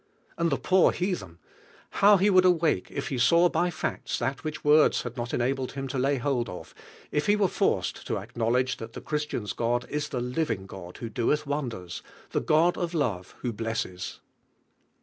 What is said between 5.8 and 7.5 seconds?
to lay hold of, if he were